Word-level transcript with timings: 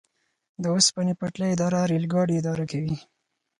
د 0.61 0.63
اوسپنې 0.75 1.13
پټلۍ 1.19 1.49
اداره 1.55 1.79
ریل 1.89 2.05
ګاډي 2.13 2.35
اداره 2.37 2.65
کوي 2.71 2.95